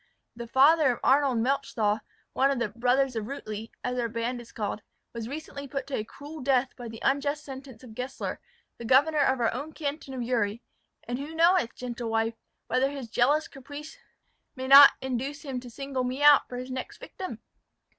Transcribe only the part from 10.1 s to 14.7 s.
of Uri; and who knoweth, gentle wife, whether his jealous caprice may